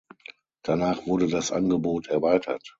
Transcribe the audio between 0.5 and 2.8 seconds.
Danach wurde das Angebot erweitert.